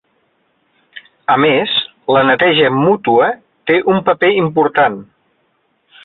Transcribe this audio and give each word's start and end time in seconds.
A 1.33 1.35
més, 1.41 1.75
la 2.15 2.23
neteja 2.29 2.71
mútua 2.77 3.27
té 3.71 3.77
un 3.93 4.01
paper 4.07 4.31
important. 4.39 4.97